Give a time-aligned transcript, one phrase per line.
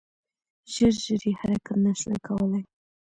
[0.73, 2.63] ژر ژر یې حرکت نه شو کولای.